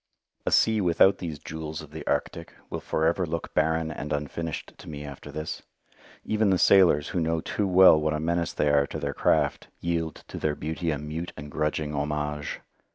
A 0.47 0.51
sea 0.51 0.81
without 0.81 1.19
these 1.19 1.37
jewels 1.37 1.83
of 1.83 1.91
the 1.91 2.03
Arctic 2.07 2.55
will 2.71 2.79
forever 2.79 3.23
look 3.27 3.53
barren 3.53 3.91
and 3.91 4.11
unfinished 4.11 4.73
to 4.79 4.89
me 4.89 5.03
after 5.05 5.31
this. 5.31 5.61
Even 6.25 6.49
the 6.49 6.57
sailors, 6.57 7.09
who 7.09 7.19
know 7.19 7.39
too 7.39 7.67
well 7.67 8.01
what 8.01 8.15
a 8.15 8.19
menace 8.19 8.51
they 8.51 8.71
are 8.71 8.87
to 8.87 8.97
their 8.97 9.13
craft, 9.13 9.67
yield 9.79 10.23
to 10.29 10.39
their 10.39 10.55
beauty 10.55 10.89
a 10.89 10.97
mute 10.97 11.33
and 11.37 11.51
grudging 11.51 11.93
homage. 11.93 12.61